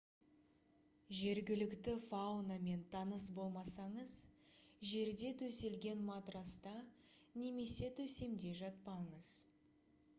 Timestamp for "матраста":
6.07-6.73